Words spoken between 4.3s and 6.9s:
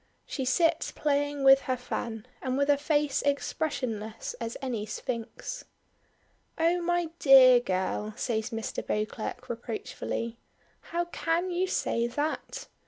as any sphinx. "Oh!